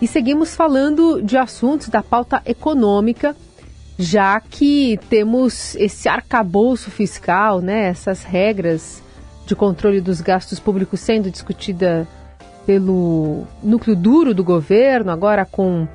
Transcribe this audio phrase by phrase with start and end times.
[0.00, 3.34] E seguimos falando de assuntos da pauta econômica,
[3.98, 9.02] já que temos esse arcabouço fiscal, né, essas regras
[9.44, 12.06] de controle dos gastos públicos sendo discutida
[12.64, 15.88] pelo núcleo duro do governo, agora com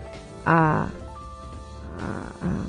[0.45, 0.89] a,
[1.97, 2.65] a,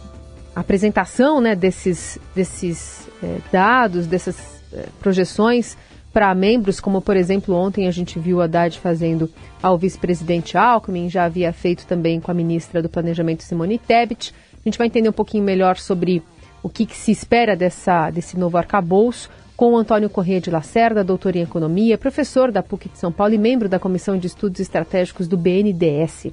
[0.54, 4.36] a apresentação né, desses, desses é, dados, dessas
[4.72, 5.76] é, projeções
[6.14, 9.28] para membros, como por exemplo ontem a gente viu Haddad fazendo
[9.60, 14.32] ao vice-presidente Alckmin, já havia feito também com a ministra do Planejamento Simone Tebet.
[14.54, 16.22] A gente vai entender um pouquinho melhor sobre
[16.62, 21.02] o que, que se espera dessa, desse novo arcabouço com o Antônio Corrêa de Lacerda,
[21.02, 24.60] doutor em Economia, professor da PUC de São Paulo e membro da Comissão de Estudos
[24.60, 26.28] Estratégicos do BNDES.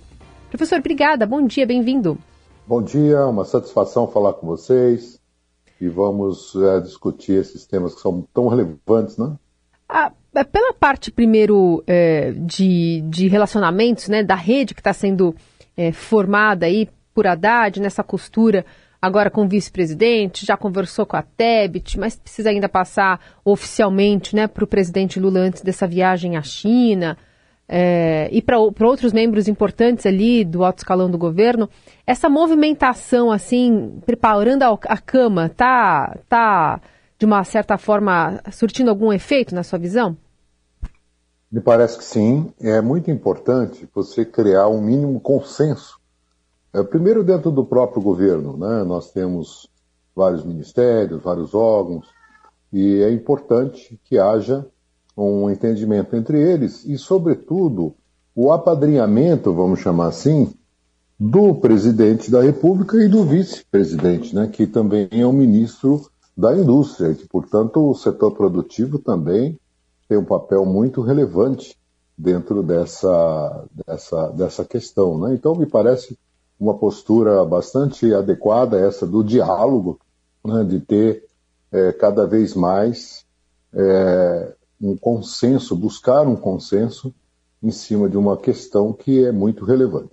[0.49, 2.19] Professor, obrigada, bom dia, bem-vindo.
[2.67, 5.19] Bom dia, uma satisfação falar com vocês
[5.79, 9.35] e vamos é, discutir esses temas que são tão relevantes, né?
[9.91, 10.11] Ah,
[10.45, 15.35] pela parte, primeiro, é, de, de relacionamentos, né, da rede que está sendo
[15.75, 18.65] é, formada aí por Haddad, nessa costura
[19.01, 24.47] agora com o vice-presidente, já conversou com a Tebet, mas precisa ainda passar oficialmente né,
[24.47, 27.17] para o presidente Lula antes dessa viagem à China.
[27.67, 31.69] É, e para outros membros importantes ali do alto escalão do governo,
[32.05, 36.79] essa movimentação, assim, preparando a, a cama, tá, tá
[37.21, 40.17] de uma certa forma, surtindo algum efeito na sua visão?
[41.51, 42.51] Me parece que sim.
[42.59, 45.99] É muito importante você criar um mínimo consenso.
[46.73, 48.83] É, primeiro, dentro do próprio governo, né?
[48.83, 49.69] nós temos
[50.15, 52.07] vários ministérios, vários órgãos,
[52.73, 54.65] e é importante que haja
[55.15, 57.93] um entendimento entre eles e, sobretudo,
[58.33, 60.51] o apadrinhamento, vamos chamar assim,
[61.19, 66.09] do presidente da República e do vice-presidente, né, que também é o ministro
[66.41, 69.59] da indústria, que, portanto, o setor produtivo também
[70.09, 71.77] tem um papel muito relevante
[72.17, 75.19] dentro dessa, dessa, dessa questão.
[75.19, 75.35] Né?
[75.35, 76.17] Então, me parece
[76.59, 79.99] uma postura bastante adequada essa do diálogo,
[80.43, 80.63] né?
[80.63, 81.27] de ter
[81.71, 83.23] é, cada vez mais
[83.71, 87.13] é, um consenso, buscar um consenso
[87.61, 90.09] em cima de uma questão que é muito relevante.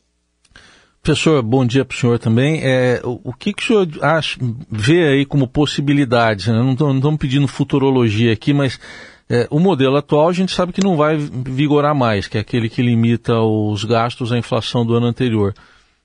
[1.09, 2.61] Professor, bom dia para o senhor também.
[2.63, 4.39] É, o, o, que, que o senhor acha,
[4.71, 6.49] vê aí como possibilidades?
[6.49, 6.53] Né?
[6.53, 8.79] Não estamos pedindo futurologia aqui, mas
[9.27, 12.69] é, o modelo atual a gente sabe que não vai vigorar mais, que é aquele
[12.69, 15.55] que limita os gastos à inflação do ano anterior.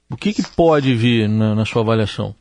[0.09, 2.33] O que, que pode vir na, na sua avaliação?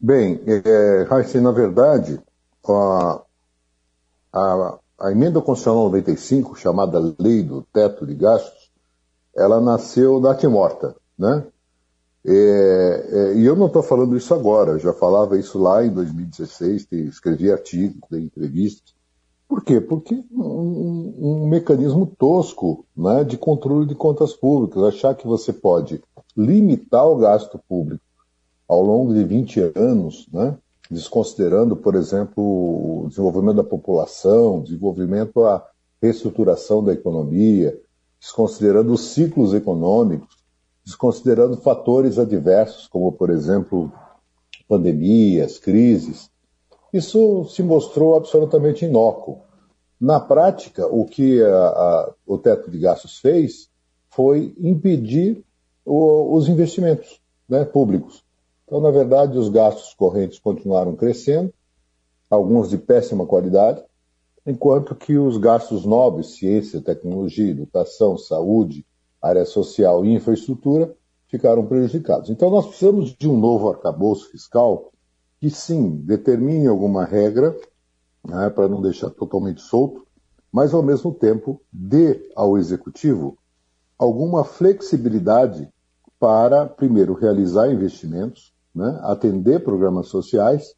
[0.00, 2.18] Bem, é, Heisen, na verdade,
[2.68, 3.22] a,
[4.32, 8.72] a, a emenda constitucional 95, chamada Lei do Teto de Gastos,
[9.36, 11.46] ela nasceu da morta né?
[12.26, 16.86] É, é, e eu não estou falando isso agora, já falava isso lá em 2016,
[16.92, 18.94] escrevi artigos, dei entrevistas.
[19.48, 19.80] Por quê?
[19.80, 26.02] Porque um, um, mecanismo tosco né, de controle de contas públicas, achar que você pode
[26.36, 28.04] limitar o gasto público
[28.68, 30.54] ao longo de 20 anos, né,
[30.90, 35.66] desconsiderando, por exemplo, o desenvolvimento da população, desenvolvimento a
[36.02, 37.78] reestruturação da economia,
[38.20, 40.37] desconsiderando os ciclos econômicos,
[40.88, 43.92] desconsiderando fatores adversos, como, por exemplo,
[44.66, 46.30] pandemias, crises.
[46.90, 49.42] Isso se mostrou absolutamente inócuo.
[50.00, 53.68] Na prática, o que a, a, o teto de gastos fez
[54.08, 55.44] foi impedir
[55.84, 58.24] o, os investimentos né, públicos.
[58.64, 61.52] Então, na verdade, os gastos correntes continuaram crescendo,
[62.30, 63.84] alguns de péssima qualidade,
[64.46, 68.86] enquanto que os gastos nobres, ciência, tecnologia, educação, saúde,
[69.20, 70.94] área social e infraestrutura
[71.26, 72.30] ficaram prejudicados.
[72.30, 74.90] Então, nós precisamos de um novo arcabouço fiscal
[75.40, 77.56] que, sim, determine alguma regra,
[78.26, 80.06] né, para não deixar totalmente solto,
[80.50, 83.36] mas, ao mesmo tempo, dê ao executivo
[83.98, 85.68] alguma flexibilidade
[86.18, 90.74] para, primeiro, realizar investimentos, né, atender programas sociais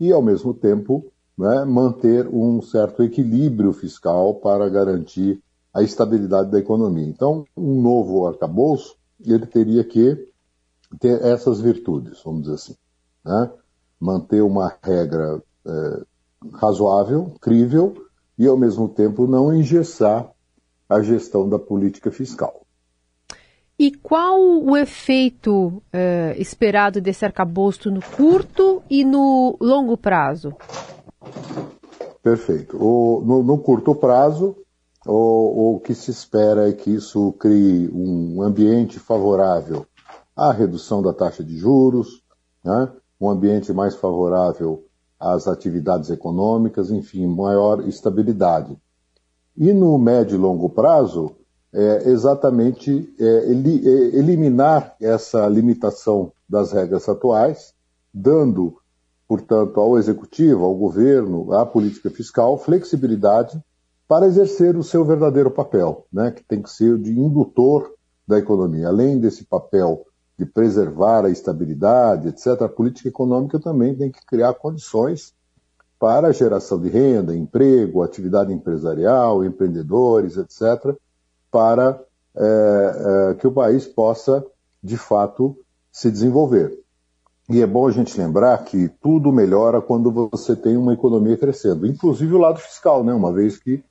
[0.00, 1.06] e, ao mesmo tempo,
[1.38, 5.42] né, manter um certo equilíbrio fiscal para garantir
[5.72, 7.06] a estabilidade da economia.
[7.06, 10.28] Então, um novo arcabouço, ele teria que
[11.00, 12.76] ter essas virtudes, vamos dizer assim.
[13.24, 13.50] Né?
[13.98, 16.02] Manter uma regra é,
[16.52, 17.94] razoável, crível,
[18.38, 20.30] e ao mesmo tempo não engessar
[20.88, 22.62] a gestão da política fiscal.
[23.78, 30.54] E qual o efeito é, esperado desse arcabouço no curto e no longo prazo?
[32.22, 32.76] Perfeito.
[32.76, 34.56] O, no, no curto prazo,
[35.06, 39.86] o, o que se espera é que isso crie um ambiente favorável
[40.36, 42.22] à redução da taxa de juros,
[42.64, 42.90] né?
[43.20, 44.84] um ambiente mais favorável
[45.18, 48.76] às atividades econômicas, enfim, maior estabilidade.
[49.56, 51.36] E no médio e longo prazo,
[51.72, 57.72] é exatamente é, eliminar essa limitação das regras atuais,
[58.12, 58.76] dando,
[59.26, 63.62] portanto, ao executivo, ao governo, à política fiscal flexibilidade
[64.12, 67.94] para exercer o seu verdadeiro papel, né, que tem que ser de indutor
[68.28, 68.88] da economia.
[68.88, 70.04] Além desse papel
[70.38, 75.32] de preservar a estabilidade, etc., a política econômica também tem que criar condições
[75.98, 80.94] para a geração de renda, emprego, atividade empresarial, empreendedores, etc.,
[81.50, 81.98] para
[82.36, 84.44] é, é, que o país possa,
[84.84, 85.56] de fato,
[85.90, 86.78] se desenvolver.
[87.48, 91.86] E é bom a gente lembrar que tudo melhora quando você tem uma economia crescendo,
[91.86, 93.14] inclusive o lado fiscal, né?
[93.14, 93.82] uma vez que,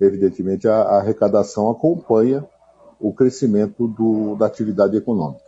[0.00, 2.44] evidentemente, a, a arrecadação acompanha
[2.98, 5.42] o crescimento do, da atividade econômica.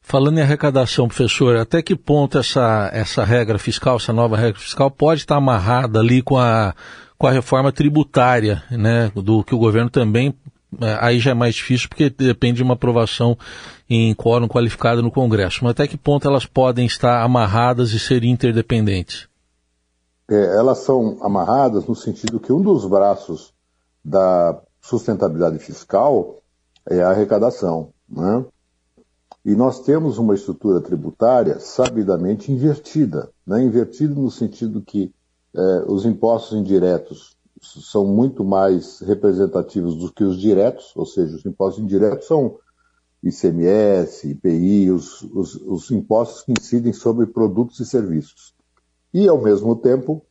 [0.00, 4.90] Falando em arrecadação, professor, até que ponto essa, essa regra fiscal, essa nova regra fiscal,
[4.90, 6.74] pode estar amarrada ali com a,
[7.16, 10.34] com a reforma tributária, né, do que o governo também,
[10.80, 13.36] é, aí já é mais difícil porque depende de uma aprovação
[13.88, 18.24] em quórum qualificado no Congresso, mas até que ponto elas podem estar amarradas e ser
[18.24, 19.28] interdependentes?
[20.30, 23.52] É, elas são amarradas no sentido que um dos braços
[24.04, 26.42] da sustentabilidade fiscal
[26.88, 28.44] é a arrecadação, né?
[29.44, 33.60] E nós temos uma estrutura tributária sabidamente invertida, né?
[33.60, 35.12] invertida no sentido que
[35.54, 41.44] é, os impostos indiretos são muito mais representativos do que os diretos, ou seja, os
[41.44, 42.56] impostos indiretos são
[43.22, 48.54] ICMS, IPI, os, os, os impostos que incidem sobre produtos e serviços.
[49.12, 50.24] E, ao mesmo tempo,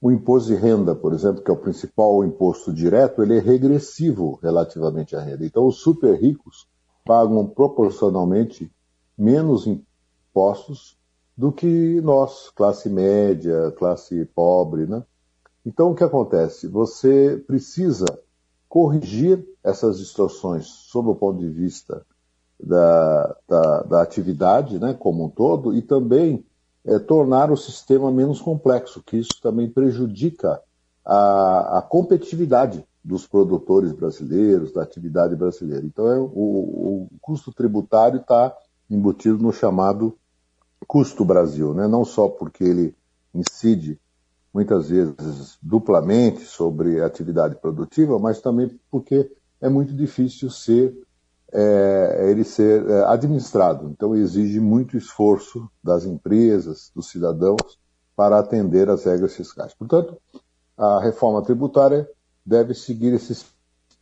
[0.00, 4.38] o imposto de renda, por exemplo, que é o principal imposto direto, ele é regressivo
[4.42, 5.44] relativamente à renda.
[5.44, 6.68] Então, os super ricos
[7.04, 8.70] pagam proporcionalmente
[9.16, 10.98] menos impostos
[11.36, 15.02] do que nós, classe média, classe pobre, né?
[15.64, 16.68] Então, o que acontece?
[16.68, 18.06] Você precisa
[18.68, 22.04] corrigir essas distorções sob o ponto de vista
[22.62, 26.44] da, da, da atividade né, como um todo e também
[26.86, 30.60] é, tornar o sistema menos complexo, que isso também prejudica
[31.04, 35.84] a, a competitividade dos produtores brasileiros, da atividade brasileira.
[35.84, 38.54] Então, é, o, o custo tributário está
[38.88, 40.16] embutido no chamado
[40.86, 41.88] custo Brasil, né?
[41.88, 42.94] não só porque ele
[43.34, 44.00] incide
[44.54, 49.30] muitas vezes duplamente sobre a atividade produtiva, mas também porque
[49.60, 50.96] é muito difícil ser
[51.58, 53.88] é, ele ser é, administrado.
[53.88, 57.78] Então exige muito esforço das empresas, dos cidadãos,
[58.14, 59.72] para atender às regras fiscais.
[59.72, 60.18] Portanto,
[60.76, 62.06] a reforma tributária
[62.44, 63.46] deve seguir esses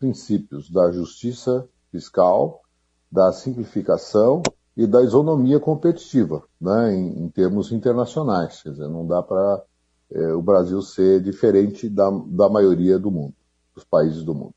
[0.00, 2.62] princípios da justiça fiscal,
[3.10, 4.42] da simplificação
[4.76, 8.62] e da isonomia competitiva, né, em, em termos internacionais.
[8.62, 9.62] Quer dizer, não dá para
[10.10, 13.34] é, o Brasil ser diferente da, da maioria do mundo,
[13.72, 14.54] dos países do mundo.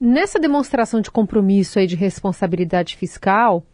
[0.00, 3.64] Nessa demonstração de compromisso aí de responsabilidade fiscal,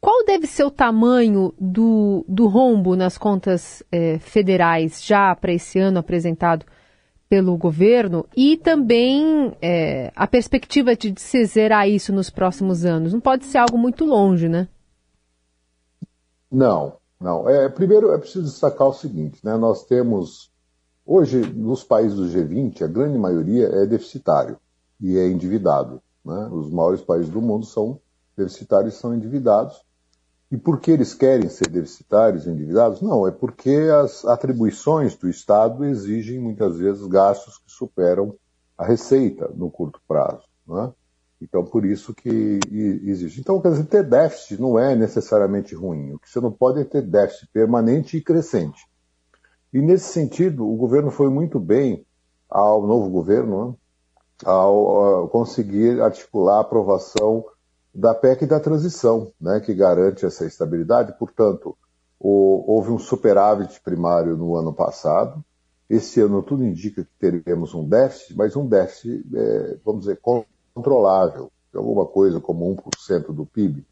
[0.00, 5.78] qual deve ser o tamanho do, do rombo nas contas é, federais já para esse
[5.78, 6.64] ano apresentado
[7.28, 13.12] pelo governo e também é, a perspectiva de, de se zerar isso nos próximos anos?
[13.12, 14.68] Não pode ser algo muito longe, né?
[16.50, 17.48] Não, não.
[17.48, 19.56] É, primeiro é preciso destacar o seguinte, né?
[19.56, 20.50] Nós temos
[21.06, 24.58] hoje nos países do G20 a grande maioria é deficitário
[25.00, 26.02] e é endividado.
[26.24, 26.48] Né?
[26.52, 28.00] Os maiores países do mundo são
[28.36, 29.82] deficitários e são endividados.
[30.50, 33.00] E por que eles querem ser deficitários e endividados?
[33.00, 38.34] Não, é porque as atribuições do Estado exigem muitas vezes gastos que superam
[38.76, 40.42] a receita no curto prazo.
[40.66, 40.92] Né?
[41.40, 43.40] Então, por isso que existe.
[43.40, 46.12] Então, quer dizer, ter déficit não é necessariamente ruim.
[46.12, 48.86] O que você não pode é ter déficit permanente e crescente.
[49.72, 52.04] E nesse sentido, o governo foi muito bem,
[52.48, 53.74] ao novo governo, né?
[54.44, 57.44] Ao, conseguir articular a aprovação
[57.94, 61.16] da PEC da transição, né, que garante essa estabilidade.
[61.18, 61.76] Portanto,
[62.18, 65.44] o, houve um superávit primário no ano passado.
[65.88, 70.20] Esse ano tudo indica que teremos um déficit, mas um déficit, é, vamos dizer,
[70.72, 73.84] controlável, alguma coisa como 1% do PIB.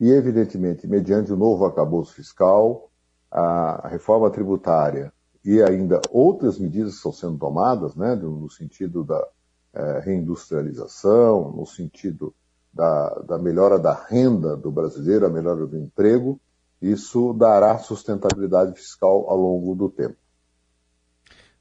[0.00, 2.90] E, evidentemente, mediante o novo arcabouço fiscal,
[3.30, 5.12] a reforma tributária
[5.44, 9.26] e ainda outras medidas que estão sendo tomadas, né, no sentido da
[9.74, 12.34] é, reindustrialização, no sentido
[12.72, 16.40] da, da melhora da renda do brasileiro, a melhora do emprego,
[16.80, 20.16] isso dará sustentabilidade fiscal ao longo do tempo.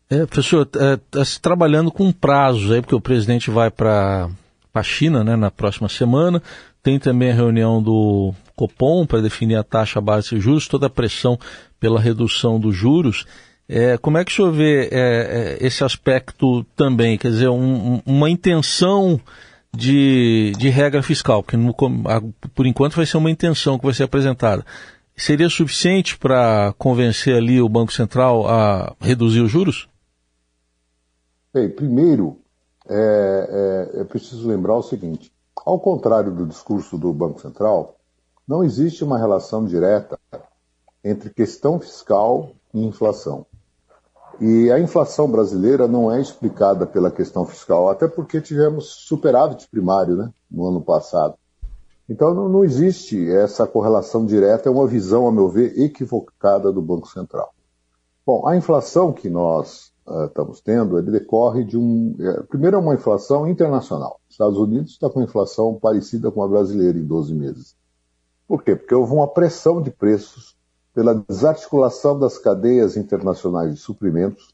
[0.09, 4.29] É, professor, está é, tá se trabalhando com prazos aí, porque o presidente vai para
[4.73, 6.41] a China né, na próxima semana.
[6.81, 10.89] Tem também a reunião do Copom para definir a taxa base de juros, toda a
[10.89, 11.37] pressão
[11.79, 13.25] pela redução dos juros.
[13.71, 17.19] É, como é que o senhor vê é, é esse aspecto também?
[17.19, 19.21] Quer dizer, um, uma intenção
[19.71, 21.75] de, de regra fiscal, porque no,
[22.55, 24.65] por enquanto vai ser uma intenção que vai ser apresentada.
[25.15, 29.87] Seria suficiente para convencer ali o Banco Central a reduzir os juros?
[31.53, 32.39] Bem, primeiro,
[32.87, 37.97] é, é, é preciso lembrar o seguinte: ao contrário do discurso do Banco Central,
[38.47, 40.17] não existe uma relação direta
[41.03, 43.45] entre questão fiscal e inflação.
[44.41, 50.15] E a inflação brasileira não é explicada pela questão fiscal, até porque tivemos superávit primário
[50.15, 51.35] né, no ano passado.
[52.07, 56.81] Então não, não, existe essa correlação direta, é uma visão, a meu ver, equivocada do
[56.81, 57.53] Banco Central.
[58.25, 62.15] Bom, a inflação que nós uh, estamos tendo, ele decorre de um.
[62.19, 64.19] É, primeiro é uma inflação internacional.
[64.27, 67.75] Os Estados Unidos está com inflação parecida com a brasileira em 12 meses.
[68.47, 68.75] Por quê?
[68.75, 70.57] Porque houve uma pressão de preços
[70.93, 74.53] pela desarticulação das cadeias internacionais de suprimentos,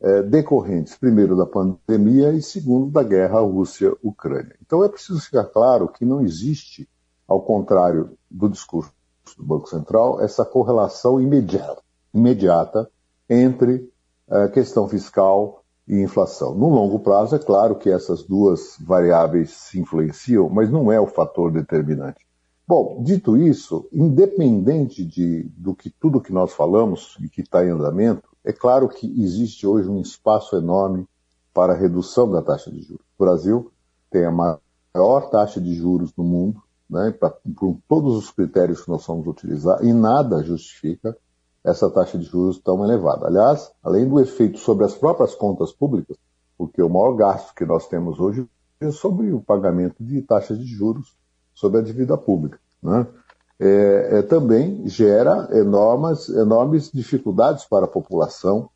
[0.00, 4.56] é, decorrentes, primeiro, da pandemia e, segundo, da guerra Rússia-Ucrânia.
[4.64, 6.88] Então é preciso ficar claro que não existe,
[7.26, 8.92] ao contrário do discurso
[9.36, 11.82] do Banco Central, essa correlação imediata,
[12.14, 12.88] imediata
[13.28, 13.90] entre
[14.30, 16.54] a é, questão fiscal e inflação.
[16.54, 21.06] No longo prazo, é claro que essas duas variáveis se influenciam, mas não é o
[21.06, 22.27] fator determinante.
[22.68, 27.70] Bom, dito isso, independente de, do que tudo que nós falamos e que está em
[27.70, 31.08] andamento, é claro que existe hoje um espaço enorme
[31.54, 33.06] para a redução da taxa de juros.
[33.18, 33.72] O Brasil
[34.10, 38.90] tem a maior taxa de juros no mundo, né, pra, por todos os critérios que
[38.90, 41.16] nós vamos utilizar, e nada justifica
[41.64, 43.28] essa taxa de juros tão elevada.
[43.28, 46.18] Aliás, além do efeito sobre as próprias contas públicas,
[46.58, 48.46] porque o maior gasto que nós temos hoje
[48.78, 51.16] é sobre o pagamento de taxas de juros
[51.58, 52.58] sobre a dívida pública.
[52.80, 53.04] Né?
[53.58, 58.70] É, é, também gera enormes, enormes dificuldades para a população,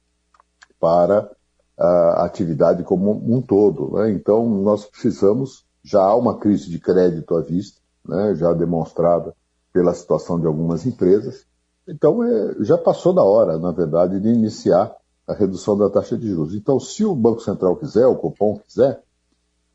[0.80, 1.30] para
[1.78, 3.92] a atividade como um todo.
[3.96, 4.10] Né?
[4.10, 8.34] Então, nós precisamos, já há uma crise de crédito à vista, né?
[8.34, 9.32] já demonstrada
[9.72, 11.46] pela situação de algumas empresas.
[11.86, 14.92] Então, é, já passou da hora, na verdade, de iniciar
[15.26, 16.54] a redução da taxa de juros.
[16.56, 19.00] Então, se o Banco Central quiser, o Copom quiser,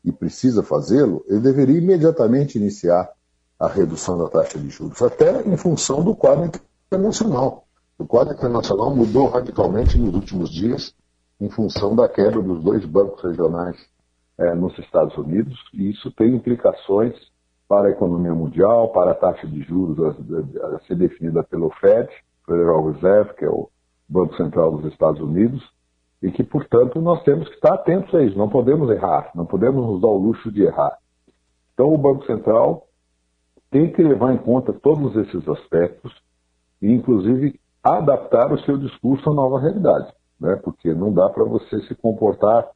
[0.08, 3.10] e precisa fazê-lo, ele deveria imediatamente iniciar
[3.58, 6.50] a redução da taxa de juros, até em função do quadro
[6.86, 7.64] internacional.
[7.98, 10.94] O quadro internacional mudou radicalmente nos últimos dias,
[11.40, 13.76] em função da quebra dos dois bancos regionais
[14.38, 17.14] é, nos Estados Unidos, e isso tem implicações
[17.68, 22.08] para a economia mundial, para a taxa de juros a, a ser definida pelo Fed,
[22.46, 23.68] Federal Reserve, que é o
[24.08, 25.62] Banco Central dos Estados Unidos,
[26.22, 29.86] e que, portanto, nós temos que estar atentos a isso, não podemos errar, não podemos
[29.86, 30.98] nos dar o luxo de errar.
[31.72, 32.86] Então, o Banco Central
[33.70, 36.12] tem que levar em conta todos esses aspectos
[36.82, 40.56] e, inclusive, adaptar o seu discurso à nova realidade, né?
[40.56, 42.68] porque não dá para você se comportar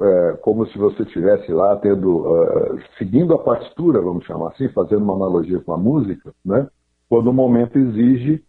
[0.00, 5.02] é, como se você estivesse lá tendo, uh, seguindo a partitura, vamos chamar assim, fazendo
[5.02, 6.68] uma analogia com a música, né?
[7.08, 8.44] quando o momento exige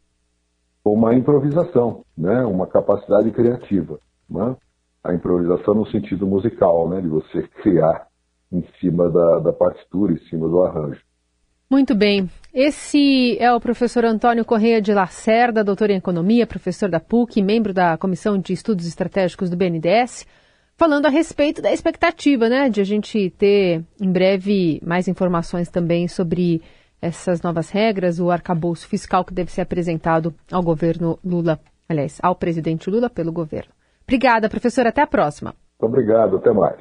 [0.86, 2.44] uma improvisação, né?
[2.44, 4.00] uma capacidade criativa.
[4.30, 4.56] Né?
[5.04, 7.02] A improvisação no sentido musical, né?
[7.02, 8.08] de você criar
[8.52, 11.02] em cima da, da partitura, em cima do arranjo.
[11.70, 12.30] Muito bem.
[12.54, 17.74] Esse é o professor Antônio Correia de Lacerda, doutor em Economia, professor da PUC, membro
[17.74, 20.28] da Comissão de Estudos Estratégicos do BNDES,
[20.78, 26.08] falando a respeito da expectativa, né, de a gente ter em breve mais informações também
[26.08, 26.62] sobre
[27.04, 32.34] essas novas regras, o arcabouço fiscal que deve ser apresentado ao governo Lula, aliás, ao
[32.34, 33.74] presidente Lula pelo governo.
[34.04, 34.88] Obrigada, professor.
[34.88, 35.54] Até a próxima.
[35.80, 36.38] Obrigado.
[36.38, 36.80] Até mais.